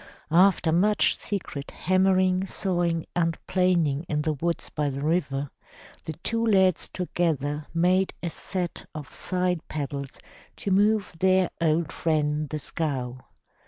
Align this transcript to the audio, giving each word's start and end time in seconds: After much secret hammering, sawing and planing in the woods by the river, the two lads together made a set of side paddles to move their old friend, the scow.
After 0.31 0.71
much 0.71 1.15
secret 1.15 1.69
hammering, 1.69 2.47
sawing 2.47 3.05
and 3.15 3.37
planing 3.45 4.03
in 4.09 4.23
the 4.23 4.33
woods 4.33 4.71
by 4.71 4.89
the 4.89 5.03
river, 5.03 5.51
the 6.05 6.13
two 6.23 6.43
lads 6.43 6.89
together 6.89 7.67
made 7.71 8.11
a 8.23 8.31
set 8.31 8.87
of 8.95 9.13
side 9.13 9.61
paddles 9.67 10.17
to 10.55 10.71
move 10.71 11.13
their 11.19 11.51
old 11.61 11.91
friend, 11.91 12.49
the 12.49 12.57
scow. 12.57 13.19